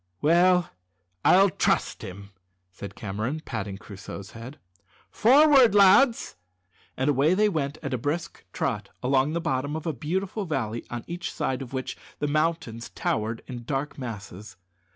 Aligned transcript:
"Well, 0.19 0.71
I'll 1.23 1.51
trust 1.51 2.01
him," 2.01 2.31
said 2.71 2.95
Cameron, 2.95 3.43
patting 3.45 3.77
Crusoe's 3.77 4.31
head. 4.31 4.57
"Forward, 5.11 5.75
lads!" 5.75 6.37
and 6.97 7.07
away 7.11 7.35
they 7.35 7.47
went 7.47 7.77
at 7.83 7.93
a 7.93 7.99
brisk 7.99 8.43
trot 8.51 8.89
along 9.03 9.33
the 9.33 9.39
bottom 9.41 9.75
of 9.75 9.85
a 9.85 9.93
beautiful 9.93 10.45
valley 10.45 10.83
on 10.89 11.03
each 11.05 11.31
side 11.31 11.61
of 11.61 11.71
which 11.71 11.95
the 12.17 12.27
mountains 12.27 12.89
towered 12.95 13.43
in 13.45 13.63
dark 13.63 13.99
masses. 13.99 14.57